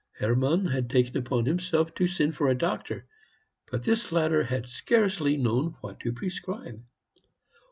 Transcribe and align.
Hermann 0.17 0.65
had 0.65 0.89
taken 0.89 1.15
upon 1.15 1.45
himself 1.45 1.93
to 1.93 2.07
send 2.07 2.35
for 2.35 2.47
a 2.47 2.55
doctor, 2.57 3.05
but 3.69 3.83
this 3.83 4.11
latter 4.11 4.41
had 4.45 4.67
scarcely 4.67 5.37
known 5.37 5.75
what 5.81 5.99
to 5.99 6.11
prescribe. 6.11 6.83